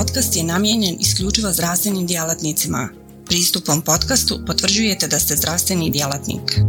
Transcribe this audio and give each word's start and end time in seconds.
podcast 0.00 0.36
je 0.36 0.44
namijenjen 0.44 0.96
isključivo 1.00 1.52
zdravstvenim 1.52 2.06
djelatnicima. 2.06 2.88
Pristupom 3.26 3.82
podcastu 3.82 4.40
potvrđujete 4.46 5.06
da 5.08 5.18
ste 5.18 5.36
zdravstveni 5.36 5.90
djelatnik. 5.90 6.60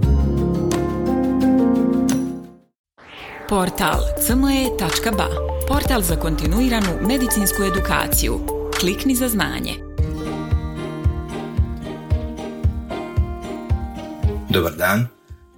Portal 3.49 4.02
cme.ba 4.28 5.28
Portal 5.67 6.02
za 6.02 6.15
kontinuiranu 6.15 7.07
medicinsku 7.07 7.63
edukaciju. 7.63 8.40
Klikni 8.79 9.15
za 9.15 9.29
znanje. 9.29 9.74
Dobar 14.50 14.76
dan, 14.76 15.08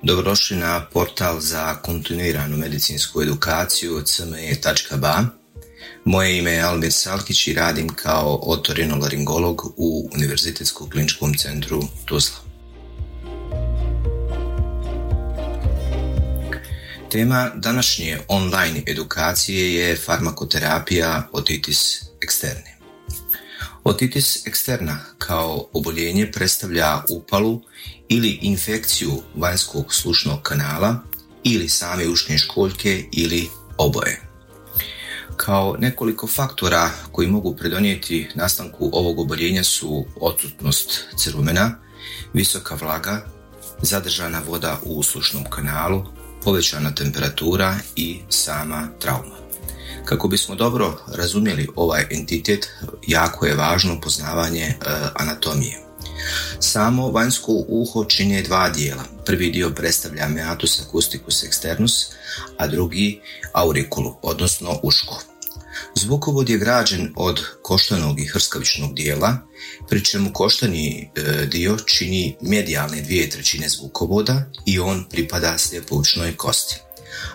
dobrodošli 0.01 0.57
na 0.57 0.85
portal 0.93 1.39
za 1.39 1.75
kontinuiranu 1.75 2.57
medicinsku 2.57 3.21
edukaciju 3.21 4.01
cme.ba 4.01 5.42
moje 6.05 6.37
ime 6.37 6.51
je 6.51 6.61
Almir 6.61 6.91
Salkić 6.93 7.47
i 7.47 7.53
radim 7.53 7.89
kao 7.89 8.39
otorinolaringolog 8.41 9.73
u 9.77 10.09
Univerzitetskom 10.13 10.89
kliničkom 10.89 11.33
centru 11.33 11.83
Tuzla. 12.05 12.37
Tema 17.11 17.51
današnje 17.55 18.17
online 18.27 18.83
edukacije 18.87 19.73
je 19.73 19.95
farmakoterapija 19.95 21.29
otitis 21.31 22.01
eksterne. 22.21 22.77
Otitis 23.83 24.47
eksterna 24.47 24.99
kao 25.17 25.67
oboljenje 25.73 26.31
predstavlja 26.31 27.03
upalu 27.09 27.61
ili 28.09 28.39
infekciju 28.41 29.21
vanjskog 29.35 29.93
slušnog 29.93 30.41
kanala 30.41 30.99
ili 31.43 31.69
same 31.69 32.07
ušne 32.07 32.37
školjke 32.37 33.03
ili 33.11 33.49
oboje. 33.77 34.32
Kao 35.37 35.75
nekoliko 35.79 36.27
faktora 36.27 36.89
koji 37.11 37.27
mogu 37.27 37.55
pridonijeti 37.55 38.29
nastanku 38.35 38.89
ovog 38.93 39.19
oboljenja 39.19 39.63
su 39.63 40.05
odsutnost 40.21 41.05
crumena, 41.17 41.75
visoka 42.33 42.75
vlaga, 42.75 43.25
zadržana 43.81 44.41
voda 44.47 44.79
u 44.83 44.99
uslušnom 44.99 45.43
kanalu, 45.49 46.03
povećana 46.43 46.95
temperatura 46.95 47.75
i 47.95 48.19
sama 48.29 48.87
trauma. 48.99 49.35
Kako 50.05 50.27
bismo 50.27 50.55
dobro 50.55 50.97
razumjeli 51.15 51.67
ovaj 51.75 52.05
entitet, 52.11 52.69
jako 53.07 53.45
je 53.45 53.55
važno 53.55 54.01
poznavanje 54.01 54.63
e, 54.63 54.75
anatomije. 55.15 55.82
Samo 56.59 57.11
vanjsko 57.11 57.65
uho 57.67 58.05
čine 58.05 58.41
dva 58.41 58.69
dijela. 58.69 59.03
Prvi 59.25 59.51
dio 59.51 59.69
predstavlja 59.69 60.27
meatus 60.27 60.81
acusticus 60.81 61.43
externus, 61.43 62.11
a 62.57 62.67
drugi 62.67 63.21
aurikulu, 63.53 64.15
odnosno 64.21 64.79
uško. 64.83 65.21
Zvukovod 65.95 66.49
je 66.49 66.57
građen 66.57 67.13
od 67.15 67.41
koštanog 67.61 68.19
i 68.19 68.25
hrskavičnog 68.25 68.95
dijela, 68.95 69.37
pri 69.89 70.05
čemu 70.05 70.33
koštani 70.33 71.09
e, 71.15 71.45
dio 71.45 71.77
čini 71.85 72.35
medijalne 72.41 73.01
dvije 73.01 73.29
trećine 73.29 73.69
zvukovoda 73.69 74.51
i 74.65 74.79
on 74.79 75.05
pripada 75.09 75.57
slijepovučnoj 75.57 76.35
kosti. 76.37 76.75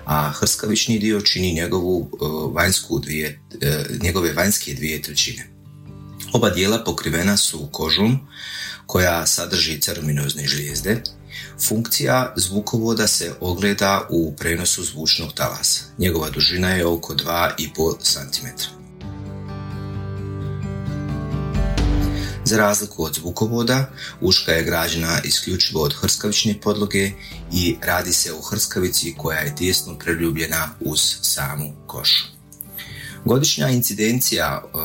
A 0.04 0.30
hrskavični 0.30 0.98
dio 0.98 1.20
čini 1.20 1.54
njegovu 1.54 2.10
e, 2.12 2.24
vanjsku 2.54 2.98
dvije, 2.98 3.40
e, 3.60 3.84
njegove 4.02 4.32
vanjske 4.32 4.74
dvije 4.74 5.02
trećine. 5.02 5.46
Oba 6.32 6.50
dijela 6.50 6.84
pokrivena 6.84 7.36
su 7.36 7.68
kožom 7.72 8.28
koja 8.88 9.26
sadrži 9.26 9.80
ceruminozne 9.80 10.46
žlijezde, 10.46 11.02
Funkcija 11.68 12.32
zvukovoda 12.36 13.06
se 13.06 13.32
ogleda 13.40 14.06
u 14.10 14.36
prenosu 14.36 14.84
zvučnog 14.84 15.32
talasa. 15.32 15.84
Njegova 15.98 16.30
dužina 16.30 16.70
je 16.70 16.86
oko 16.86 17.14
2,5 17.14 17.96
cm. 18.00 18.46
Za 22.44 22.56
razliku 22.56 23.04
od 23.04 23.14
zvukovoda, 23.14 23.90
uška 24.20 24.52
je 24.52 24.64
građena 24.64 25.20
isključivo 25.24 25.82
od 25.82 25.94
hrskavične 25.94 26.60
podloge 26.60 27.10
i 27.52 27.76
radi 27.82 28.12
se 28.12 28.32
o 28.32 28.40
hrskavici 28.40 29.14
koja 29.18 29.38
je 29.38 29.56
tijesno 29.56 29.98
preljubljena 29.98 30.68
uz 30.80 31.00
samu 31.22 31.72
košu. 31.86 32.37
Godišnja 33.24 33.68
incidencija 33.68 34.62
uh, 34.64 34.80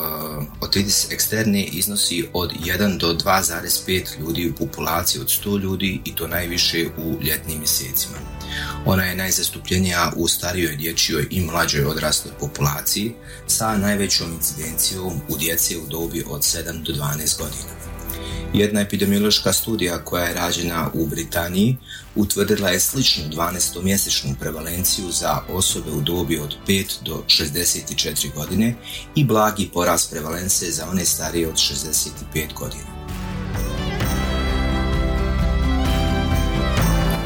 otitis 0.62 1.12
eksterne 1.12 1.64
iznosi 1.64 2.26
od 2.34 2.52
1 2.66 2.98
do 2.98 3.14
2,5 3.14 4.20
ljudi 4.20 4.50
u 4.50 4.56
populaciji 4.56 5.22
od 5.22 5.28
100 5.28 5.60
ljudi 5.60 6.02
i 6.06 6.16
to 6.16 6.28
najviše 6.28 6.88
u 6.98 7.24
ljetnim 7.24 7.60
mjesecima. 7.60 8.18
Ona 8.86 9.04
je 9.04 9.16
najzastupljenija 9.16 10.12
u 10.16 10.28
starijoj 10.28 10.76
dječjoj 10.76 11.28
i 11.30 11.42
mlađoj 11.42 11.86
odrasloj 11.86 12.34
populaciji 12.40 13.14
sa 13.48 13.78
najvećom 13.78 14.32
incidencijom 14.34 15.14
u 15.30 15.38
djece 15.38 15.78
u 15.78 15.88
dobi 15.90 16.24
od 16.30 16.42
7 16.42 16.84
do 16.84 16.94
12 16.94 17.38
godina. 17.38 17.83
Jedna 18.54 18.82
epidemiološka 18.82 19.54
studija 19.54 20.06
koja 20.06 20.26
je 20.26 20.34
rađena 20.34 20.90
u 20.94 21.08
Britaniji 21.08 21.78
utvrdila 22.16 22.70
je 22.70 22.80
sličnu 22.80 23.24
12-mjesečnu 23.32 24.36
prevalenciju 24.40 25.12
za 25.12 25.40
osobe 25.50 25.92
u 25.92 26.02
dobi 26.02 26.40
od 26.40 26.56
5 26.68 27.04
do 27.06 27.24
64 27.28 28.34
godine 28.36 28.76
i 29.16 29.24
blagi 29.24 29.70
porast 29.74 30.12
prevalence 30.12 30.72
za 30.72 30.90
one 30.90 31.06
starije 31.06 31.48
od 31.48 31.56
65 31.56 32.54
godina. 32.60 32.94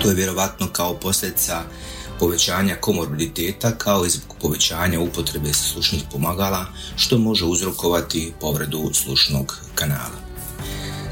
To 0.02 0.10
je 0.10 0.16
vjerovatno 0.16 0.68
kao 0.72 0.94
posljedica 0.94 1.64
povećanja 2.20 2.76
komorbiditeta 2.76 3.72
kao 3.78 4.06
i 4.06 4.10
zbog 4.10 4.38
povećanja 4.42 5.00
upotrebe 5.00 5.54
slušnih 5.54 6.04
pomagala 6.12 6.66
što 6.96 7.18
može 7.18 7.46
uzrokovati 7.46 8.34
povredu 8.42 8.90
slušnog 8.94 9.60
kanala. 9.76 10.27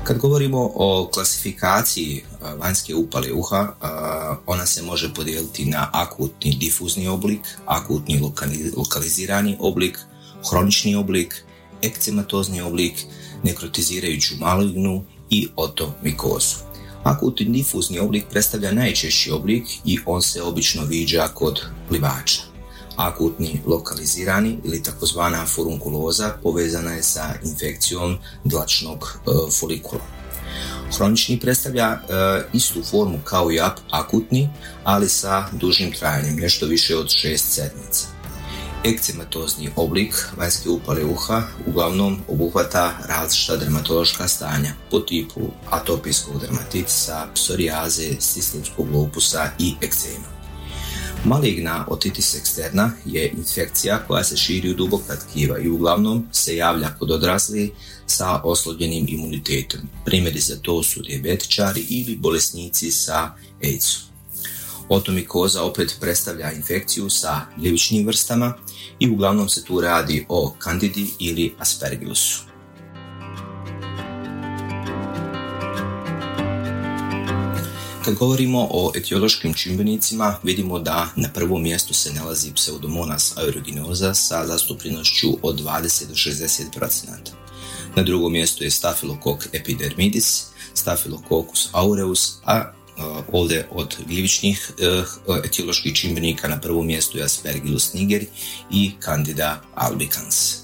Kad 0.06 0.18
govorimo 0.18 0.72
o 0.76 1.10
klasifikaciji 1.14 2.24
vanjske 2.58 2.96
upale 2.96 3.34
uha, 3.34 3.74
ona 4.46 4.66
se 4.66 4.82
može 4.82 5.14
podijeliti 5.14 5.66
na 5.66 5.90
akutni 5.94 6.56
difuzni 6.60 7.08
oblik, 7.08 7.40
akutni 7.66 8.22
lokalizirani 8.78 9.58
oblik, 9.60 10.00
hronični 10.50 10.96
oblik, 10.96 11.44
ekcematozni 11.82 12.62
oblik, 12.62 12.94
nekrotizirajuću 13.44 14.36
malignu 14.40 15.04
i 15.30 15.48
otomikozu. 15.56 16.56
Akutni 17.04 17.46
difuzni 17.46 18.00
oblik 18.00 18.26
predstavlja 18.30 18.72
najčešći 18.72 19.32
oblik 19.32 19.64
i 19.86 20.00
on 20.06 20.22
se 20.22 20.42
obično 20.44 20.84
viđa 20.84 21.28
kod 21.28 21.62
plivača 21.90 22.55
akutni 22.96 23.62
lokalizirani 23.66 24.58
ili 24.64 24.84
takozvana 24.84 25.46
furunkuloza 25.46 26.34
povezana 26.44 26.92
je 26.92 27.04
sa 27.04 27.34
infekcijom 27.44 28.18
dlačnog 28.44 29.20
e, 29.28 29.52
folikula. 29.52 30.02
Hronični 30.98 31.40
predstavlja 31.40 31.88
e, 31.92 31.98
istu 32.54 32.84
formu 32.84 33.20
kao 33.24 33.52
i 33.52 33.60
akutni, 33.92 34.50
ali 34.84 35.10
sa 35.10 35.46
dužim 35.52 35.92
trajanjem, 35.92 36.36
nešto 36.36 36.66
više 36.66 36.96
od 36.98 37.08
6 37.08 37.38
sedmica. 37.38 38.08
Ekcematozni 38.84 39.70
oblik 39.76 40.28
vanjske 40.38 40.70
upale 40.70 41.06
uha 41.06 41.44
uglavnom 41.68 42.20
obuhvata 42.28 42.94
različita 43.08 43.56
dermatološka 43.58 44.28
stanja 44.28 44.74
po 44.92 45.00
tipu 45.00 45.42
atopijskog 45.70 46.42
dermatitisa, 46.42 47.28
psorijaze, 47.34 48.10
sistemskog 48.20 48.88
lupusa 48.94 49.50
i 49.60 49.74
ekcema. 49.82 50.35
Maligna 51.26 51.86
otitis 51.90 52.36
eksterna 52.36 52.92
je 53.06 53.34
infekcija 53.38 53.98
koja 54.08 54.24
se 54.24 54.38
širi 54.38 54.70
u 54.70 54.74
duboka 54.74 55.16
tkiva 55.16 55.60
i 55.60 55.70
uglavnom 55.70 56.28
se 56.32 56.56
javlja 56.56 56.96
kod 57.00 57.12
odrasli 57.12 57.74
sa 58.08 58.42
oslobljenim 58.44 59.06
imunitetom. 59.10 59.80
Primjeri 60.06 60.40
za 60.40 60.56
to 60.62 60.84
su 60.84 61.02
dijabetičari 61.02 61.86
ili 61.90 62.16
bolesnici 62.16 62.92
sa 62.92 63.32
AIDS-om. 63.64 64.04
Otomikoza 64.90 65.64
opet 65.64 65.98
predstavlja 66.00 66.52
infekciju 66.52 67.10
sa 67.10 67.42
ljevičnim 67.64 68.08
vrstama 68.08 68.54
i 69.00 69.10
uglavnom 69.10 69.50
se 69.50 69.64
tu 69.64 69.82
radi 69.82 70.26
o 70.30 70.56
kandidi 70.60 71.08
ili 71.20 71.54
aspergilusu. 71.60 72.55
Kad 78.06 78.16
govorimo 78.16 78.68
o 78.72 78.92
etiološkim 78.96 79.54
čimbenicima, 79.54 80.38
vidimo 80.44 80.80
da 80.80 81.10
na 81.16 81.30
prvom 81.34 81.64
mjestu 81.64 81.94
se 81.94 82.14
nalazi 82.14 82.54
pseudomonas 82.54 83.38
aeruginosa 83.38 84.14
sa 84.14 84.48
zastupljenošću 84.48 85.28
od 85.42 85.62
20 85.62 86.08
do 86.08 86.14
60%. 86.14 86.90
Na 87.96 88.04
drugom 88.04 88.32
mjestu 88.32 88.64
je 88.64 88.70
Staphylococcus 88.70 89.48
epidermidis, 89.54 90.44
Staphylococcus 90.76 91.70
aureus, 91.72 92.34
a 92.44 92.72
uh, 92.98 93.04
ovdje 93.32 93.68
od 93.72 93.96
gljivičnih 94.08 94.72
uh, 95.28 95.38
etioloških 95.46 95.96
čimbenika 95.96 96.48
na 96.48 96.62
prvom 96.62 96.88
mjestu 96.88 97.18
je 97.18 97.24
Aspergillus 97.24 97.94
niger 97.94 98.26
i 98.72 98.92
Candida 99.06 99.62
albicans. 99.76 100.56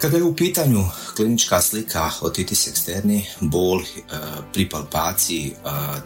Kada 0.00 0.16
je 0.16 0.22
u 0.22 0.36
pitanju 0.36 0.84
klinička 1.16 1.60
slika 1.60 2.10
otitis 2.20 2.68
eksterni, 2.68 3.26
bol 3.40 3.80
e, 3.80 3.84
pri 4.52 4.68
palpaciji 4.68 5.46
e, 5.46 5.54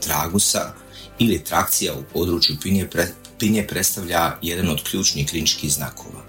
tragusa 0.00 0.72
ili 1.18 1.44
trakcija 1.44 1.94
u 1.94 2.02
području 2.12 2.56
pinje, 2.62 2.88
pinje 3.38 3.66
predstavlja 3.66 4.38
jedan 4.42 4.68
od 4.68 4.82
ključnih 4.82 5.30
kliničkih 5.30 5.72
znakova. 5.72 6.22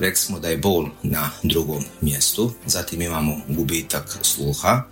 rekli 0.00 0.16
smo 0.16 0.38
da 0.38 0.48
je 0.48 0.56
bol 0.56 0.86
na 1.02 1.30
drugom 1.42 1.84
mjestu, 2.00 2.52
zatim 2.66 3.02
imamo 3.02 3.40
gubitak 3.48 4.18
sluha, 4.22 4.82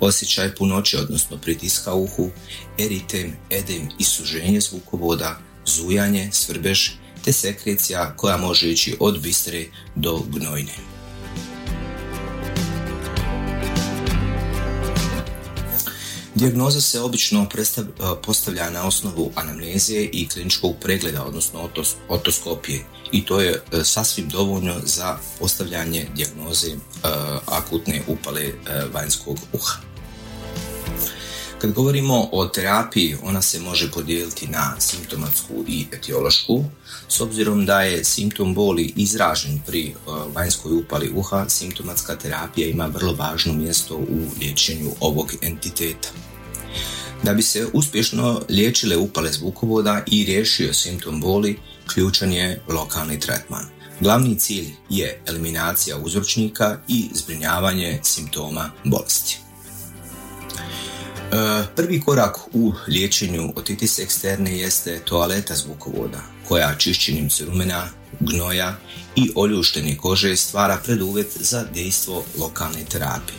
osjećaj 0.00 0.54
punoće, 0.54 0.98
odnosno 0.98 1.38
pritiska 1.38 1.94
uhu, 1.94 2.30
eritem, 2.78 3.36
edem 3.50 3.88
i 3.98 4.04
suženje 4.04 4.60
zvukovoda, 4.60 5.38
zujanje, 5.66 6.28
svrbež, 6.32 6.90
te 7.24 7.32
sekrecija 7.32 8.16
koja 8.16 8.36
može 8.36 8.70
ići 8.70 8.96
od 9.00 9.20
bistre 9.20 9.66
do 9.94 10.22
gnojne. 10.28 10.93
Dijagnoza 16.34 16.80
se 16.80 17.00
obično 17.00 17.46
postavlja 18.22 18.70
na 18.70 18.86
osnovu 18.86 19.32
anamnezije 19.34 20.04
i 20.12 20.28
kliničkog 20.28 20.74
pregleda, 20.80 21.24
odnosno 21.24 21.70
otoskopije 22.08 22.84
i 23.14 23.24
to 23.24 23.40
je 23.40 23.50
e, 23.50 23.84
sasvim 23.84 24.28
dovoljno 24.28 24.74
za 24.84 25.18
postavljanje 25.38 26.06
dijagnoze 26.14 26.70
e, 26.70 26.76
akutne 27.46 28.02
upale 28.08 28.42
e, 28.42 28.52
vanjskog 28.92 29.38
uha. 29.52 29.93
Kad 31.64 31.72
govorimo 31.72 32.28
o 32.32 32.46
terapiji, 32.46 33.16
ona 33.22 33.42
se 33.42 33.60
može 33.60 33.90
podijeliti 33.90 34.46
na 34.46 34.74
simptomatsku 34.78 35.64
i 35.68 35.86
etiološku. 35.92 36.64
S 37.08 37.20
obzirom 37.20 37.66
da 37.66 37.82
je 37.82 38.04
simptom 38.04 38.54
boli 38.54 38.92
izražen 38.96 39.60
pri 39.66 39.94
vanjskoj 40.34 40.72
upali 40.72 41.12
uha, 41.14 41.48
simptomatska 41.48 42.16
terapija 42.16 42.68
ima 42.68 42.86
vrlo 42.86 43.14
važno 43.14 43.52
mjesto 43.52 43.96
u 43.96 44.40
liječenju 44.40 44.90
ovog 45.00 45.32
entiteta. 45.42 46.08
Da 47.22 47.34
bi 47.34 47.42
se 47.42 47.66
uspješno 47.72 48.40
liječile 48.48 48.96
upale 48.96 49.32
zvukovoda 49.32 50.02
i 50.06 50.24
riješio 50.24 50.74
simptom 50.74 51.20
boli, 51.20 51.58
ključan 51.94 52.32
je 52.32 52.62
lokalni 52.68 53.20
tretman. 53.20 53.64
Glavni 54.00 54.38
cilj 54.38 54.68
je 54.90 55.22
eliminacija 55.26 55.96
uzročnika 55.96 56.78
i 56.88 57.08
zbrinjavanje 57.14 58.00
simptoma 58.02 58.70
bolesti. 58.84 59.43
E, 61.34 61.66
prvi 61.76 62.00
korak 62.00 62.36
u 62.52 62.72
liječenju 62.88 63.52
otitis 63.56 63.98
eksterne 63.98 64.58
jeste 64.58 65.00
toaleta 65.04 65.54
zvukovoda, 65.54 66.20
koja 66.48 66.74
čišćenjem 66.78 67.28
cerumena, 67.28 67.88
gnoja 68.20 68.76
i 69.16 69.30
oljuštene 69.34 69.96
kože 69.96 70.36
stvara 70.36 70.80
preduvjet 70.84 71.36
za 71.40 71.64
dejstvo 71.74 72.24
lokalne 72.38 72.84
terapije. 72.84 73.38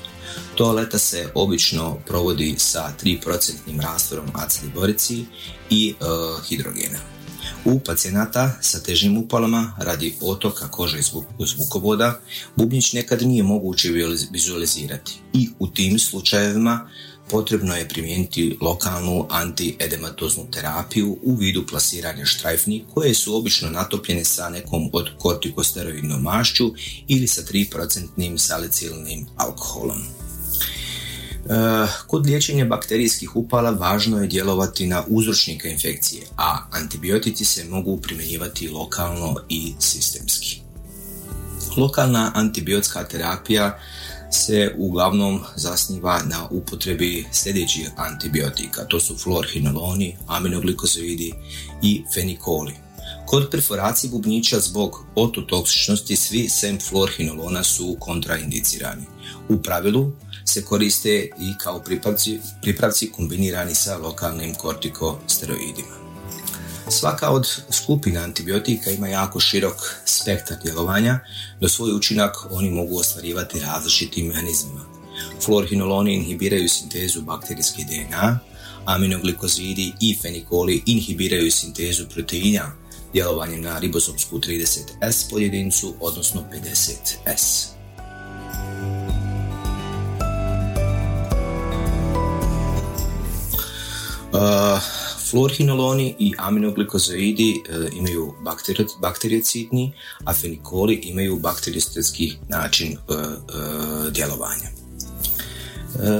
Toaleta 0.55 0.97
se 0.97 1.29
obično 1.35 1.97
provodi 2.07 2.55
sa 2.57 2.93
3% 3.03 3.81
rastvorom 3.81 4.31
acidi 4.33 4.71
borici 4.75 5.25
i 5.69 5.93
e, 5.99 6.05
hidrogena. 6.49 6.99
U 7.65 7.79
pacijenata 7.79 8.51
sa 8.61 8.79
težim 8.79 9.17
upalama 9.17 9.75
radi 9.79 10.15
otoka 10.21 10.67
kože 10.67 10.99
i 10.99 11.03
zvukovoda 11.45 12.19
bubnjić 12.55 12.93
nekad 12.93 13.21
nije 13.21 13.43
moguće 13.43 13.89
vizualizirati 14.31 15.19
i 15.33 15.49
u 15.59 15.67
tim 15.67 15.99
slučajevima 15.99 16.89
potrebno 17.29 17.75
je 17.75 17.89
primijeniti 17.89 18.57
lokalnu 18.61 19.25
antiedematoznu 19.29 20.43
terapiju 20.51 21.17
u 21.23 21.35
vidu 21.35 21.65
plasiranja 21.67 22.25
štrajfni 22.25 22.85
koje 22.93 23.13
su 23.13 23.37
obično 23.37 23.69
natopljene 23.69 24.25
sa 24.25 24.49
nekom 24.49 24.89
od 24.93 25.09
kortikosteroidnom 25.17 26.21
mašću 26.21 26.73
ili 27.07 27.27
sa 27.27 27.41
3% 27.41 28.37
salicilnim 28.37 29.25
alkoholom. 29.35 30.01
Eh, 31.49 31.87
kod 32.07 32.25
liječenja 32.25 32.65
bakterijskih 32.65 33.35
upala 33.35 33.69
važno 33.69 34.21
je 34.21 34.27
djelovati 34.27 34.87
na 34.87 35.03
uzročnike 35.07 35.69
infekcije, 35.69 36.21
a 36.37 36.57
antibiotici 36.71 37.45
se 37.45 37.63
mogu 37.63 37.97
primjenjivati 37.97 38.67
lokalno 38.67 39.35
i 39.49 39.73
sistemski. 39.79 40.61
Lokalna 41.77 42.31
antibiotska 42.35 43.03
terapija 43.03 43.79
se 44.31 44.75
uglavnom 44.77 45.41
zasniva 45.55 46.21
na 46.23 46.47
upotrebi 46.51 47.25
sljedećih 47.31 47.91
antibiotika. 47.95 48.85
To 48.85 48.99
su 48.99 49.17
florhinoloni, 49.17 50.17
aminoglikozoidi 50.27 51.33
i 51.81 52.03
fenikoli. 52.13 52.73
Kod 53.25 53.49
perforacije 53.51 54.09
bubnjića 54.09 54.59
zbog 54.59 55.05
ototoksičnosti 55.15 56.15
svi 56.15 56.49
sem 56.49 56.79
florhinolona 56.79 57.63
su 57.63 57.97
kontraindicirani. 57.99 59.03
U 59.49 59.57
pravilu 59.57 60.11
se 60.45 60.65
koriste 60.65 61.29
i 61.39 61.53
kao 61.63 61.79
pripravci, 61.79 62.39
pripravci 62.61 63.11
kombinirani 63.11 63.75
sa 63.75 63.97
lokalnim 63.97 64.55
kortikosteroidima. 64.55 66.04
Svaka 66.89 67.29
od 67.29 67.47
skupina 67.69 68.21
antibiotika 68.21 68.91
ima 68.91 69.07
jako 69.07 69.39
širok 69.39 69.75
spektar 70.05 70.57
djelovanja, 70.63 71.19
do 71.61 71.69
svoj 71.69 71.91
učinak 71.91 72.35
oni 72.51 72.69
mogu 72.69 72.99
ostvarivati 72.99 73.59
različitim 73.59 74.27
mehanizmima. 74.27 74.81
Florhinoloni 75.45 76.13
inhibiraju 76.13 76.69
sintezu 76.69 77.21
bakterijske 77.21 77.83
DNA, 77.83 78.39
aminoglikozidi 78.85 79.93
i 79.99 80.17
fenikoli 80.21 80.83
inhibiraju 80.85 81.51
sintezu 81.51 82.05
proteina 82.13 82.71
djelovanjem 83.13 83.61
na 83.61 83.79
ribozomsku 83.79 84.39
30S 84.39 85.29
podjedincu, 85.29 85.93
odnosno 85.99 86.43
50S. 86.53 87.65
Uh, 94.33 94.94
Fluorhinoloni 95.35 96.15
i 96.19 96.33
aminoglikozoidi 96.37 97.53
uh, 97.69 97.97
imaju 97.97 98.33
bakteriocidni, 99.01 99.93
a 100.25 100.33
fenikoli 100.33 100.95
imaju 100.95 101.39
bakteriostetski 101.39 102.33
način 102.49 102.97
uh, 102.97 103.17
djelovanja. 104.11 104.69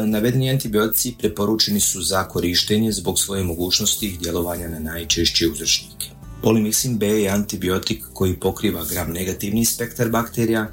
Navedeni 0.05 0.49
antibiotici 0.49 1.15
preporučeni 1.19 1.79
su 1.79 2.01
za 2.01 2.27
korištenje 2.27 2.91
zbog 2.91 3.19
svoje 3.19 3.43
mogućnosti 3.43 4.17
djelovanja 4.21 4.67
na 4.67 4.79
najčešće 4.79 5.47
uzročnike. 5.47 6.07
Polymyxin 6.43 6.97
B 6.97 7.07
je 7.07 7.29
antibiotik 7.29 8.03
koji 8.13 8.39
pokriva 8.39 8.85
gram 8.85 9.11
negativni 9.11 9.65
spektar 9.65 10.09
bakterija, 10.09 10.67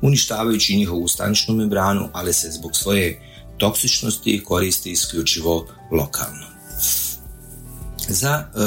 uništavajući 0.00 0.76
njihovu 0.76 1.08
staničnu 1.08 1.54
membranu, 1.54 2.08
ali 2.12 2.32
se 2.32 2.50
zbog 2.50 2.76
svoje 2.76 3.20
toksičnosti 3.58 4.42
koristi 4.44 4.90
isključivo 4.90 5.66
lokalno. 5.92 6.55
Za 8.08 8.30
e, 8.30 8.58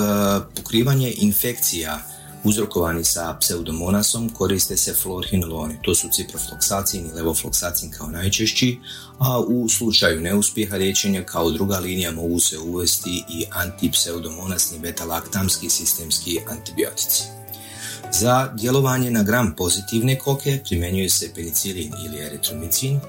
pokrivanje 0.56 1.14
infekcija 1.18 2.00
uzrokovani 2.44 3.04
sa 3.04 3.38
pseudomonasom 3.40 4.30
koriste 4.30 4.78
se 4.78 4.94
florhinoloni. 4.94 5.78
To 5.82 5.96
su 5.96 6.08
ciprofloksacin 6.12 7.06
i 7.06 7.12
levofloksacin 7.12 7.92
kao 7.92 8.08
najčešći, 8.08 8.80
a 9.19 9.40
u 9.40 9.69
slučaju 9.69 10.22
neuspjeha 10.22 10.76
liječenja 10.76 11.24
kao 11.24 11.52
druga 11.52 11.80
linija 11.80 12.12
mogu 12.12 12.40
se 12.40 12.60
uvesti 12.60 13.24
i 13.30 13.46
antipseudomonasni 13.52 14.80
beta-laktamski 14.80 15.69
sistemski 15.69 16.40
antibiotici. 16.50 17.39
Za 18.11 18.51
djelovanje 18.56 19.11
na 19.11 19.23
gram 19.23 19.56
pozitivne 19.57 20.18
koke 20.18 20.59
primjenjuje 20.66 21.09
se 21.09 21.33
penicilin 21.35 21.94
ili 22.06 22.25
eritromicin 22.25 22.99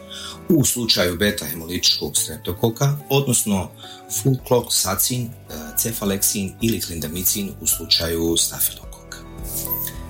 u 0.49 0.65
slučaju 0.65 1.17
beta-hemolitičkog 1.17 2.17
streptokoka, 2.17 2.97
odnosno 3.09 3.71
flukloksacin, 4.23 5.23
e, 5.23 5.31
cefaleksin 5.79 6.53
ili 6.61 6.81
klindamicin 6.81 7.53
u 7.61 7.67
slučaju 7.67 8.37
stafilokoka. 8.37 9.19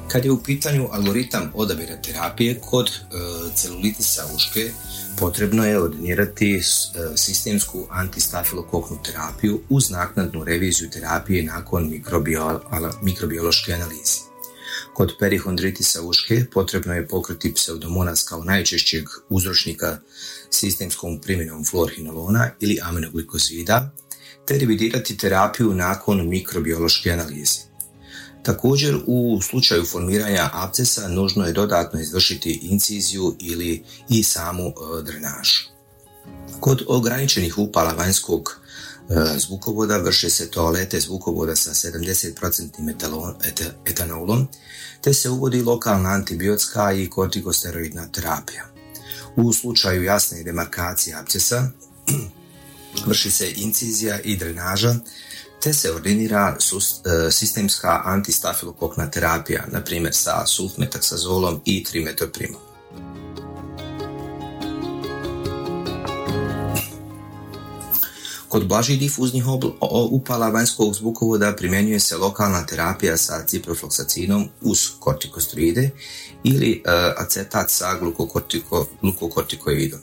Kad 0.09 0.25
je 0.25 0.31
u 0.31 0.43
pitanju 0.43 0.89
algoritam 0.93 1.53
odabira 1.55 1.97
terapije 1.97 2.61
kod 2.61 2.89
e, 2.89 2.93
celulitisa 3.55 4.23
uške, 4.37 4.71
potrebno 5.19 5.65
je 5.65 5.83
ordinirati 5.83 6.57
e, 6.57 6.63
sistemsku 7.17 7.87
antistafilokoknu 7.91 8.99
terapiju 9.03 9.61
uz 9.69 9.91
naknadnu 9.91 10.45
reviziju 10.45 10.91
terapije 10.91 11.43
nakon 11.43 11.93
mikrobiološke 13.03 13.73
analize. 13.73 14.30
Kod 14.95 15.13
perihondritisa 15.19 16.03
uške 16.03 16.45
potrebno 16.53 16.95
je 16.95 17.09
pokriti 17.09 17.55
pseudomonas 17.55 18.23
kao 18.23 18.45
najčešćeg 18.45 19.05
uzročnika 19.29 19.99
sistemskom 20.51 21.21
primjenom 21.21 21.65
florhinolona 21.65 22.51
ili 22.61 22.79
aminoglikozida, 22.83 23.91
te 24.47 24.59
revidirati 24.59 25.17
terapiju 25.17 25.75
nakon 25.75 26.29
mikrobiološke 26.29 27.13
analize. 27.13 27.61
Također 28.43 28.99
u 29.07 29.41
slučaju 29.43 29.85
formiranja 29.85 30.51
abcesa 30.53 31.09
nužno 31.09 31.45
je 31.45 31.53
dodatno 31.53 32.01
izvršiti 32.01 32.53
inciziju 32.63 33.37
ili 33.41 33.85
i 34.09 34.23
samu 34.23 34.69
e, 34.69 35.03
drenažu. 35.03 35.71
Kod 36.61 36.83
ograničenih 36.87 37.59
upala 37.59 37.93
vanjskog 37.93 38.61
zvukovoda 39.39 39.99
vrše 39.99 40.31
se 40.31 40.51
toalete 40.51 41.01
zvukovoda 41.01 41.57
sa 41.57 41.71
70% 41.71 43.71
etanolom, 43.87 44.49
te 45.01 45.15
se 45.15 45.31
uvodi 45.31 45.63
lokalna 45.63 46.09
antibiotska 46.09 46.93
i 46.93 47.11
kortikosteroidna 47.11 48.09
terapija. 48.09 48.65
U 49.37 49.53
slučaju 49.53 50.03
jasne 50.03 50.43
demarkacije 50.43 51.17
abcesa 51.17 51.71
vrši 53.07 53.31
se 53.31 53.53
incizija 53.57 54.21
i 54.21 54.37
drenaža 54.37 54.95
te 55.63 55.73
se 55.73 55.93
ordinira 55.93 56.57
sistemska 57.31 58.03
antistafilokokna 58.05 59.11
terapija, 59.11 59.65
na 59.73 59.81
primjer 59.81 60.15
sa 60.15 60.47
sulfmetaksazolom 60.47 61.61
i 61.65 61.85
trimetoprimom. 61.85 62.70
Kod 68.51 68.67
blažih 68.67 68.99
difuznih 68.99 69.45
upala 70.11 70.49
vanjskog 70.49 70.95
zvukovoda 70.95 71.53
primjenjuje 71.57 72.01
se 72.01 72.17
lokalna 72.17 72.67
terapija 72.67 73.17
sa 73.17 73.47
ciprofloksacinom 73.47 74.49
uz 74.61 74.79
kortikosteroide 74.99 75.91
ili 76.45 76.73
e, 76.73 76.81
acetat 77.17 77.71
sa 77.71 77.99
glukokortikoidom. 79.03 80.01
E, 80.01 80.03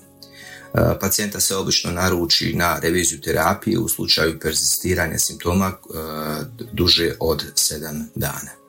pacijenta 0.99 1.39
se 1.39 1.55
obično 1.55 1.91
naruči 1.91 2.53
na 2.53 2.79
reviziju 2.79 3.21
terapije 3.21 3.79
u 3.79 3.89
slučaju 3.89 4.39
persistiranja 4.39 5.19
simptoma 5.19 5.67
e, 5.67 5.75
duže 6.73 7.13
od 7.19 7.43
7 7.55 8.03
dana. 8.15 8.66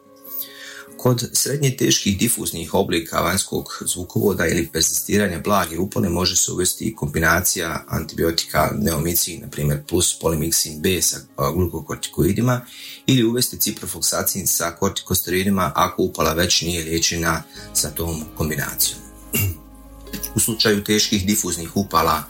Kod 0.98 1.30
srednje 1.32 1.76
teških 1.76 2.18
difuznih 2.18 2.74
oblika 2.74 3.20
vanjskog 3.20 3.82
zvukovoda 3.86 4.46
ili 4.46 4.68
persistiranja 4.72 5.38
blage 5.38 5.78
upale 5.78 6.08
može 6.08 6.36
se 6.36 6.52
uvesti 6.52 6.84
i 6.84 6.94
kombinacija 6.94 7.84
antibiotika 7.88 8.70
neomicin, 8.78 9.40
na 9.40 9.48
primjer 9.48 9.82
plus 9.88 10.18
polimiksin 10.18 10.82
B 10.82 11.02
sa 11.02 11.16
glukokortikoidima 11.54 12.60
ili 13.06 13.24
uvesti 13.24 13.60
ciprofoksacin 13.60 14.46
sa 14.46 14.70
kortikosteroidima 14.70 15.72
ako 15.74 16.02
upala 16.02 16.32
već 16.32 16.62
nije 16.62 16.84
liječena 16.84 17.42
sa 17.74 17.90
tom 17.90 18.24
kombinacijom. 18.36 19.00
U 20.36 20.40
slučaju 20.40 20.84
teških 20.84 21.26
difuznih 21.26 21.76
upala 21.76 22.24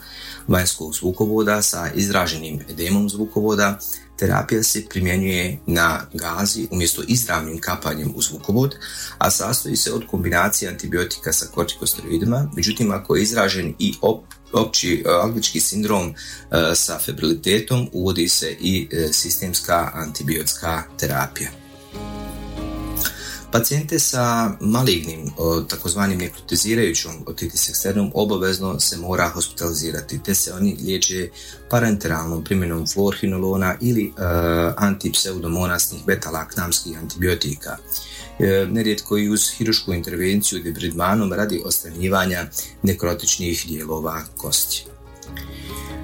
vanjskog 0.47 0.95
zvukovoda 0.95 1.61
sa 1.61 1.91
izraženim 1.95 2.59
edemom 2.69 3.09
zvukovoda, 3.09 3.79
terapija 4.19 4.63
se 4.63 4.85
primjenjuje 4.89 5.59
na 5.65 6.01
gazi 6.13 6.67
umjesto 6.71 7.03
izravnim 7.07 7.61
kapanjem 7.61 8.13
u 8.15 8.21
zvukovod, 8.21 8.75
a 9.17 9.31
sastoji 9.31 9.75
se 9.75 9.93
od 9.93 10.07
kombinacije 10.07 10.69
antibiotika 10.69 11.33
sa 11.33 11.45
kortikosteroidima, 11.45 12.51
međutim 12.55 12.91
ako 12.91 13.15
je 13.15 13.23
izražen 13.23 13.73
i 13.79 13.93
opći 14.53 15.03
e, 15.05 15.09
algički 15.09 15.59
sindrom 15.59 16.09
e, 16.09 16.15
sa 16.75 16.99
febrilitetom, 16.99 17.89
uvodi 17.93 18.29
se 18.29 18.57
i 18.59 18.89
e, 18.91 19.13
sistemska 19.13 19.91
antibiotska 19.93 20.83
terapija. 20.97 21.68
Pacijente 23.51 23.99
sa 23.99 24.51
malignim, 24.59 25.31
takozvanim 25.67 26.19
nekrotizirajućom 26.19 27.11
otitis 27.25 27.69
eksternom 27.69 28.11
obavezno 28.13 28.79
se 28.79 28.97
mora 28.97 29.29
hospitalizirati, 29.29 30.23
te 30.23 30.35
se 30.35 30.53
oni 30.53 30.77
liječe 30.83 31.29
parenteralnom 31.69 32.43
primjenom 32.43 32.87
fluorhinolona 32.87 33.75
ili 33.81 34.05
e, 34.05 34.11
antipseudomonasnih 34.77 36.01
betalaknamskih 36.05 36.97
antibiotika. 36.99 37.77
E, 38.39 38.67
nerijetko 38.69 39.17
i 39.17 39.29
uz 39.29 39.51
hirušku 39.57 39.93
intervenciju 39.93 40.63
debridmanom 40.63 41.33
radi 41.33 41.61
ostranjivanja 41.65 42.45
nekrotičnih 42.83 43.65
dijelova 43.67 44.21
kosti. 44.37 44.85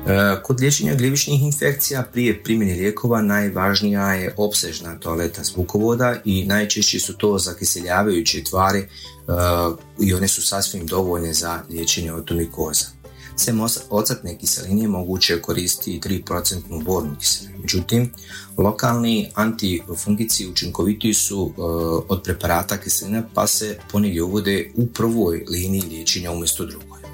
E, 0.07 0.41
kod 0.43 0.59
liječenja 0.59 0.95
gljivičnih 0.95 1.41
infekcija 1.41 2.03
prije 2.13 2.43
primjene 2.43 2.73
lijekova 2.73 3.21
najvažnija 3.21 4.13
je 4.13 4.33
opsežna 4.37 4.99
toaleta 4.99 5.43
zvukovoda 5.43 6.15
i 6.25 6.45
najčešće 6.45 6.99
su 6.99 7.17
to 7.17 7.37
zakiseljavajuće 7.37 8.43
tvari 8.43 8.79
e, 8.79 8.87
i 9.99 10.13
one 10.13 10.27
su 10.27 10.41
sasvim 10.41 10.85
dovoljne 10.87 11.33
za 11.33 11.61
liječenje 11.69 12.13
otomikoza. 12.13 12.85
Sem 13.37 13.61
ocatne 13.89 14.37
kiseline 14.37 14.87
moguće 14.87 15.41
koristiti 15.41 15.99
3% 16.09 16.83
bornu 16.83 17.15
kiselinu. 17.19 17.57
Međutim, 17.61 18.13
lokalni 18.57 19.31
antifungici 19.35 20.47
učinkovitiji 20.47 21.13
su 21.13 21.53
e, 21.57 21.61
od 22.07 22.23
preparata 22.23 22.77
kiseline 22.77 23.23
pa 23.33 23.47
se 23.47 23.77
ponegdje 23.91 24.23
uvode 24.23 24.71
u 24.75 24.87
prvoj 24.87 25.45
liniji 25.49 25.81
liječenja 25.81 26.31
umjesto 26.31 26.65
drugoj. 26.65 27.04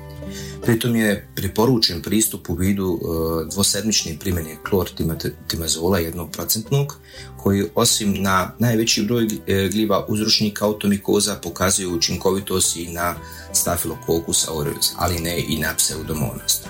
Pritom 0.62 0.96
je 0.96 1.28
preporučen 1.36 2.02
pristup 2.02 2.50
u 2.50 2.54
vidu 2.54 3.00
e, 3.02 3.06
dvosedmične 3.52 4.18
primjene 4.20 4.58
klortimazola 4.70 6.00
jednog 6.00 6.32
procentnog, 6.32 6.98
koji 7.38 7.70
osim 7.76 8.22
na 8.22 8.52
najveći 8.60 9.04
broj 9.04 9.24
e, 9.26 9.70
gljiva 9.72 10.06
uzročnika 10.08 10.66
automikoza 10.66 11.36
pokazuje 11.36 11.88
učinkovitost 11.88 12.76
i 12.76 12.88
na 12.88 13.16
Staphylococcus 13.54 14.50
aureus, 14.50 14.94
ali 14.98 15.20
ne 15.20 15.40
i 15.48 15.58
na 15.58 15.74
pseudomonas. 15.78 16.62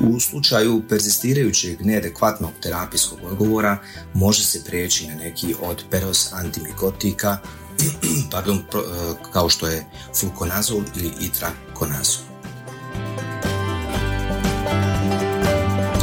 U 0.00 0.20
slučaju 0.20 0.82
persistirajućeg 0.88 1.80
neadekvatnog 1.80 2.50
terapijskog 2.62 3.18
odgovora 3.24 3.78
može 4.14 4.44
se 4.44 4.64
prijeći 4.64 5.06
na 5.06 5.14
neki 5.14 5.54
od 5.62 5.84
peros 5.90 6.32
antimikotika, 6.32 7.38
pardon, 8.32 8.56
e, 8.56 8.62
kao 9.32 9.48
što 9.48 9.66
je 9.66 9.86
flukonazol 10.20 10.82
ili 10.96 11.12
itrakonazol. 11.20 12.29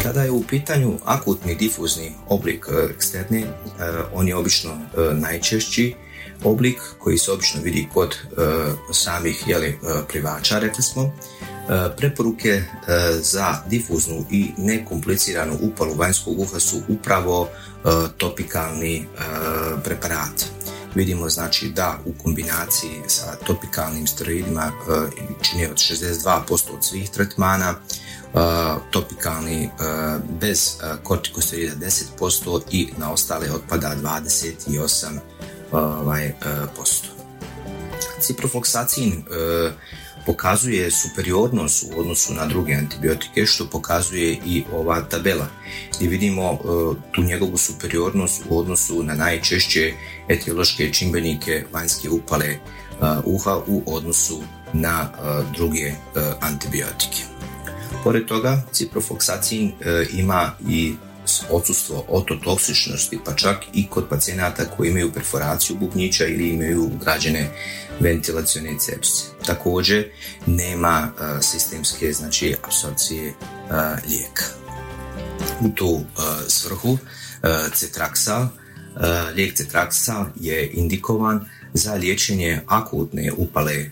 Kada 0.08 0.24
je 0.24 0.32
u 0.32 0.44
pitanju 0.44 1.00
akutni 1.06 1.56
difuzni 1.56 2.12
oblik 2.30 2.66
e, 2.70 2.94
eksterni, 2.94 3.42
e, 3.42 3.48
on 4.14 4.28
je 4.28 4.36
obično 4.36 4.72
e, 4.72 5.14
najčešći 5.14 5.96
oblik 6.44 6.80
koji 7.00 7.18
se 7.18 7.32
obično 7.32 7.62
vidi 7.62 7.88
kod 7.94 8.16
samih 8.94 9.44
jeli, 9.48 9.80
plivača, 10.12 10.60
rekli 10.60 10.84
smo. 10.84 11.12
Preporuke 11.98 12.64
za 13.22 13.56
difuznu 13.70 14.26
i 14.32 14.52
nekompliciranu 14.58 15.58
upalu 15.62 15.94
vanjskog 15.96 16.40
uha 16.40 16.60
su 16.60 16.82
upravo 16.88 17.50
topikalni 18.18 19.06
preparati. 19.84 20.46
Vidimo 20.96 21.30
znači 21.30 21.70
da 21.70 22.00
u 22.06 22.14
kombinaciji 22.24 23.02
sa 23.08 23.36
topikalnim 23.36 24.08
steroidima 24.08 24.72
čini 25.42 25.66
od 25.66 25.76
62% 25.76 26.52
od 26.52 26.86
svih 26.86 27.10
tretmana, 27.10 27.76
topikalni 28.92 29.70
bez 30.40 30.78
kortikosteroida 31.04 31.76
10% 32.20 32.62
i 32.72 32.90
na 32.98 33.12
ostale 33.12 33.52
otpada 33.52 33.96
28%. 34.04 35.20
Ovaj, 35.72 36.34
posto. 36.78 37.08
Ciprofloksacin 38.22 39.24
pokazuje 40.26 40.92
superiornost 40.92 41.84
u 41.84 42.00
odnosu 42.00 42.34
na 42.34 42.46
druge 42.46 42.74
antibiotike, 42.74 43.46
što 43.46 43.70
pokazuje 43.70 44.38
i 44.46 44.64
ova 44.74 45.02
tabela. 45.02 45.48
I 46.00 46.08
vidimo 46.08 46.60
tu 47.12 47.22
njegovu 47.24 47.58
superiornost 47.58 48.42
u 48.50 48.60
odnosu 48.60 49.04
na 49.04 49.16
najčešće 49.16 49.94
etiološke 50.28 50.94
čimbenike 50.94 51.66
vanjske 51.74 52.10
upale 52.10 52.58
uha 53.26 53.58
u 53.68 53.84
odnosu 53.86 54.44
na 54.74 55.10
druge 55.54 55.94
antibiotike. 56.42 57.37
Pored 58.04 58.26
toga, 58.26 58.64
ciprofoksacin 58.72 59.72
e, 59.82 60.06
ima 60.14 60.52
i 60.70 60.94
odsustvo 61.50 62.06
ototoksičnosti, 62.08 63.20
pa 63.26 63.36
čak 63.36 63.58
i 63.74 63.88
kod 63.88 64.08
pacijenata 64.10 64.66
koji 64.66 64.90
imaju 64.90 65.12
perforaciju 65.14 65.76
bubnjića 65.76 66.26
ili 66.26 66.50
imaju 66.50 66.84
ugrađene 66.84 67.50
ventilacione 68.00 68.80
cepse. 68.80 69.24
Također 69.46 70.10
nema 70.46 71.10
e, 71.10 71.42
sistemske 71.42 72.14
znači 72.14 72.56
apsorpcije 72.64 73.28
e, 73.28 73.34
lijeka. 74.10 74.44
U 75.62 75.70
tu 75.70 76.02
svrhu 76.48 76.98
cetraksal, 77.74 78.48
lijek 79.36 79.56
cetraksal 79.56 80.26
je 80.36 80.70
indikovan 80.74 81.46
za 81.78 81.94
liječenje 81.94 82.62
akutne 82.68 83.32
upale 83.38 83.74
e, 83.74 83.86
e, 83.86 83.90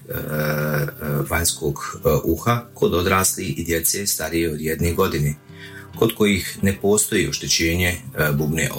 vanjskog 1.29 1.79
e, 2.05 2.09
uha 2.23 2.61
kod 2.73 2.93
odrasli 2.93 3.45
i 3.45 3.63
djece 3.63 4.07
starije 4.07 4.53
od 4.53 4.61
jedne 4.61 4.93
godine, 4.93 5.35
kod 5.99 6.15
kojih 6.15 6.59
ne 6.61 6.77
postoji 6.81 7.29
oštećenje 7.29 7.97
bubne 8.33 8.69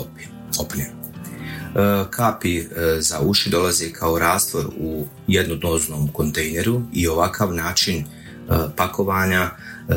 opne. 0.58 0.90
Kapi 2.10 2.64
za 2.98 3.20
uši 3.20 3.50
dolaze 3.50 3.92
kao 3.92 4.18
rastvor 4.18 4.66
u 4.78 5.06
jednodoznom 5.26 6.08
kontejneru 6.12 6.82
i 6.92 7.08
ovakav 7.08 7.54
način 7.54 8.04
pakovanja 8.76 9.50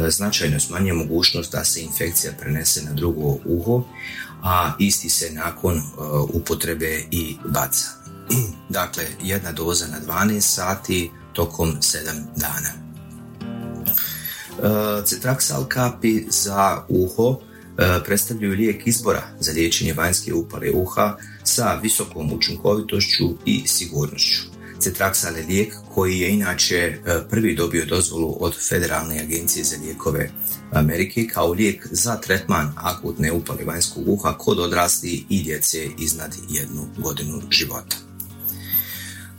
značajno 0.10 0.60
smanjuje 0.60 0.94
mogućnost 0.94 1.52
da 1.52 1.64
se 1.64 1.82
infekcija 1.82 2.34
prenese 2.40 2.84
na 2.84 2.94
drugo 2.94 3.38
uho, 3.46 3.84
a 4.44 4.74
isti 4.80 5.10
se 5.10 5.32
nakon 5.32 5.82
upotrebe 6.34 7.04
i 7.12 7.36
baca. 7.46 7.99
Dakle 8.70 9.04
jedna 9.24 9.52
doza 9.52 9.88
na 9.88 10.00
12 10.14 10.40
sati 10.42 11.12
tokom 11.34 11.78
7 11.82 11.98
dana. 12.36 12.90
E, 14.64 15.06
cetraksal 15.06 15.66
kapi 15.66 16.26
za 16.30 16.86
uho 16.90 17.40
e, 17.78 18.04
predstavljaju 18.06 18.54
lijek 18.54 18.88
izbora 18.88 19.24
za 19.40 19.52
liječenje 19.52 19.94
vanjske 19.94 20.34
upale 20.34 20.72
uha 20.72 21.18
sa 21.44 21.80
visokom 21.84 22.34
učinkovitošću 22.34 23.38
i 23.46 23.68
sigurnošću. 23.68 24.42
Cetraxal 24.80 25.38
je 25.38 25.46
lijek 25.46 25.74
koji 25.94 26.20
je 26.20 26.30
inače 26.30 26.76
e, 26.76 27.00
prvi 27.30 27.56
dobio 27.56 27.86
dozvolu 27.86 28.38
od 28.40 28.54
Federalne 28.70 29.20
agencije 29.20 29.64
za 29.64 29.78
lijekove 29.84 30.30
Amerike 30.72 31.28
kao 31.28 31.54
lijek 31.54 31.88
za 31.92 32.16
tretman 32.16 32.74
akutne 32.76 33.32
upale 33.32 33.64
vanjskog 33.66 34.04
uha 34.08 34.38
kod 34.38 34.60
odrasli 34.60 35.26
i 35.30 35.44
djece 35.44 35.88
iznad 35.98 36.36
jednu 36.50 36.88
godinu 36.98 37.42
života. 37.50 38.09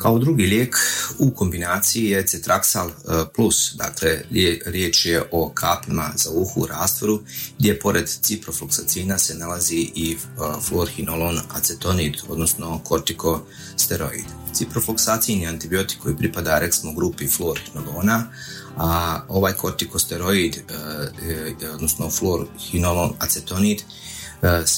Kao 0.02 0.18
drugi 0.18 0.46
lijek 0.46 0.76
u 1.18 1.30
kombinaciji 1.30 2.04
je 2.04 2.26
Cetraxal 2.26 2.88
e, 2.88 2.92
Plus, 3.34 3.74
dakle 3.74 4.22
riječ 4.66 5.06
je 5.06 5.22
o 5.30 5.50
kapima 5.54 6.12
za 6.16 6.30
uhu 6.30 6.60
u 6.60 6.66
rastvoru 6.66 7.22
gdje 7.58 7.80
pored 7.80 8.08
ciprofloksacina 8.08 9.18
se 9.18 9.34
nalazi 9.34 9.90
i 9.94 10.12
e, 10.12 10.16
fluorhinolon 10.62 11.40
acetonid, 11.48 12.14
odnosno 12.28 12.80
kortikosteroid. 12.84 14.24
Ciprofloksacin 14.54 15.42
je 15.42 15.48
antibiotik 15.48 15.98
koji 15.98 16.16
pripada 16.16 16.58
reksmo 16.58 16.92
grupi 16.92 17.28
fluorhinolona, 17.28 18.26
a 18.76 19.20
ovaj 19.28 19.52
kortikosteroid, 19.52 20.56
e, 20.56 21.68
odnosno 21.74 22.10
fluorhinolon 22.10 23.12
acetonid, 23.18 23.82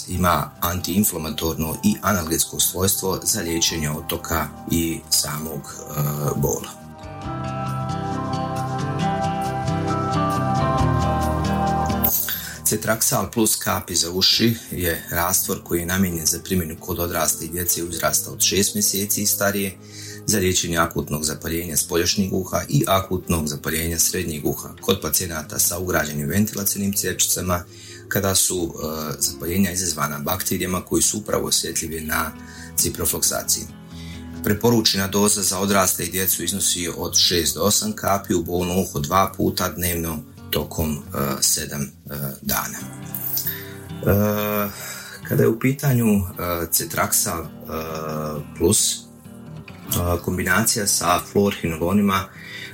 ima 0.08 0.50
antiinflamatorno 0.60 1.76
i 1.84 1.94
analgetsko 2.02 2.60
svojstvo 2.60 3.20
za 3.22 3.40
liječenje 3.40 3.90
otoka 3.90 4.48
i 4.70 5.00
samog 5.10 5.60
e, 5.60 6.00
bola. 6.36 6.82
Cetraxal 12.64 13.30
plus 13.30 13.56
kapi 13.56 13.94
za 13.94 14.10
uši 14.10 14.54
je 14.70 15.04
rastvor 15.10 15.62
koji 15.64 15.80
je 15.80 15.86
namijenjen 15.86 16.26
za 16.26 16.38
primjenu 16.44 16.76
kod 16.80 16.98
odrasle 16.98 17.46
djece 17.46 17.84
uzrasta 17.84 18.30
od 18.30 18.38
6 18.38 18.74
mjeseci 18.74 19.22
i 19.22 19.26
starije 19.26 19.76
za 20.26 20.38
liječenje 20.38 20.76
akutnog 20.76 21.24
zapaljenja 21.24 21.76
spoljašnjeg 21.76 22.32
uha 22.32 22.62
i 22.68 22.84
akutnog 22.86 23.48
zapaljenja 23.48 23.98
srednjeg 23.98 24.46
uha 24.46 24.68
kod 24.80 25.00
pacijenata 25.00 25.58
sa 25.58 25.78
ugrađenim 25.78 26.28
ventilacijnim 26.28 26.92
cjepčicama 26.92 27.64
kada 28.12 28.34
su 28.34 28.62
uh, 28.62 28.72
zapaljenja 29.18 29.70
izazvana 29.70 30.18
bakterijama 30.18 30.80
koji 30.80 31.02
su 31.02 31.18
upravo 31.18 31.46
osjetljivi 31.48 32.00
na 32.00 32.32
ciprofloksaciju. 32.76 33.64
Preporučena 34.44 35.08
doza 35.08 35.42
za 35.42 35.58
odrasle 35.58 36.04
i 36.04 36.10
djecu 36.10 36.44
iznosi 36.44 36.88
od 36.96 37.12
6 37.12 37.54
do 37.54 37.60
8 37.60 37.94
kapi 37.94 38.34
u 38.34 38.42
bolno 38.42 38.80
uho 38.80 38.98
dva 39.00 39.32
puta 39.36 39.68
dnevno 39.68 40.18
tokom 40.50 40.96
uh, 40.96 41.14
7 41.14 41.86
uh, 42.04 42.12
dana. 42.42 42.78
Uh, 44.02 44.72
kada 45.28 45.42
je 45.42 45.48
u 45.48 45.60
pitanju 45.60 46.06
Cetraxal 46.70 47.46
plus 48.58 49.11
kombinacija 50.24 50.86
sa 50.86 51.20
fluorhinolonima 51.32 52.24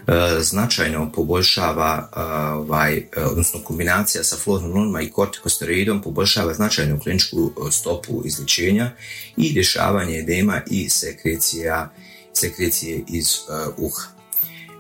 E, 0.09 0.43
značajno 0.43 1.13
poboljšava 1.13 2.09
e, 2.17 2.21
ovaj, 2.53 2.97
e, 2.97 3.05
odnosno 3.17 3.61
kombinacija 3.65 4.25
sa 4.25 4.37
fluoronolonima 4.37 5.03
i 5.03 5.11
kortikosteroidom 5.11 6.03
poboljšava 6.03 6.55
značajnu 6.55 7.01
kliničku 7.01 7.53
stopu 7.71 8.23
izličenja 8.25 8.91
i 9.37 9.53
rješavanje 9.55 10.19
edema 10.19 10.61
i 10.71 10.89
sekrecija, 10.89 11.91
sekrecije 12.33 13.05
iz 13.09 13.39
uha. 13.77 14.18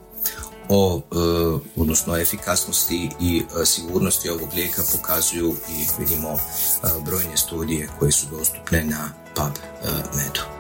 O, 0.69 0.99
e, 0.99 1.03
odnosno 1.77 2.17
efikasnosti 2.17 3.11
i 3.21 3.43
e, 3.63 3.67
sigurnosti 3.67 4.31
ovog 4.31 4.49
lijeka 4.55 4.83
pokazuju 4.93 5.57
i 5.69 5.87
vidimo 6.01 6.39
brojne 7.05 7.37
studije 7.37 7.89
koje 7.99 8.13
su 8.13 8.27
dostupne 8.31 8.85
na 8.85 9.13
PubMedu. 9.35 10.60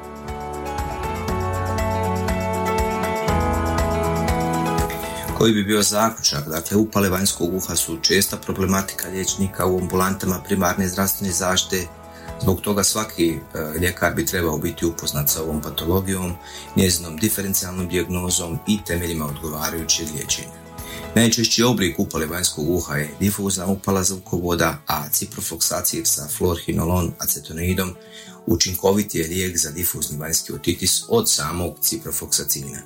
Koji 5.40 5.53
bi 5.53 5.64
bio 5.64 5.83
zaključak? 5.83 6.48
Dakle, 6.48 6.76
upale 6.76 7.09
vanjskog 7.09 7.55
uha 7.55 7.76
su 7.76 7.98
česta 8.03 8.37
problematika 8.37 9.09
liječnika 9.09 9.66
u 9.66 9.79
ambulantama 9.79 10.42
primarne 10.44 10.88
zdravstvene 10.88 11.33
zaštite. 11.33 11.87
Zbog 12.42 12.61
toga 12.61 12.85
svaki 12.85 13.29
e, 13.29 13.38
ljekar 13.81 14.14
bi 14.14 14.26
trebao 14.26 14.59
biti 14.59 14.87
upoznat 14.87 15.29
sa 15.29 15.42
ovom 15.42 15.62
patologijom, 15.62 16.35
njezinom 16.76 17.16
diferencijalnom 17.16 17.88
dijagnozom 17.88 18.59
i 18.66 18.79
temeljima 18.87 19.26
odgovarajućeg 19.26 20.07
liječenja. 20.14 20.61
Najčešći 21.14 21.62
oblik 21.62 21.98
upale 21.98 22.26
vanjskog 22.26 22.68
uha 22.68 22.96
je 22.96 23.14
difuzna 23.20 23.66
upala 23.66 24.03
zvukovoda, 24.03 24.79
a 24.87 25.09
ciprofloksacij 25.09 26.05
sa 26.05 26.29
fluorhinolon 26.38 27.12
acetonoidom 27.18 27.94
učinkovit 28.46 29.14
je 29.14 29.29
lijek 29.29 29.59
za 29.59 29.70
difuzni 29.70 30.18
vanjski 30.18 30.53
otitis 30.53 31.03
od 31.09 31.31
samog 31.31 31.76
ciprofloksacina. 31.81 32.79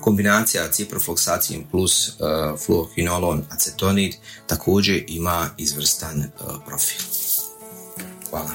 Kombinacija 0.00 0.70
ciprofloksacin 0.70 1.64
plus 1.70 2.08
uh, 2.08 2.14
fluohinolon 2.66 3.44
acetonid 3.50 4.14
također 4.46 5.04
ima 5.08 5.50
izvrstan 5.56 6.18
uh, 6.18 6.54
profil. 6.66 7.00
Hvala. 8.30 8.50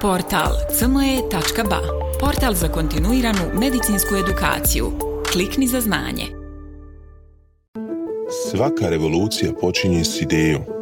Portal 0.00 0.52
cme.ba 0.78 1.80
Portal 2.20 2.54
za 2.54 2.68
kontinuiranu 2.68 3.40
medicinsku 3.60 4.14
edukaciju. 4.14 4.92
Klikni 5.32 5.66
za 5.66 5.80
znanje. 5.80 6.26
Svaka 8.50 8.88
revolucija 8.88 9.52
počinje 9.60 10.04
s 10.04 10.20
idejom. 10.20 10.81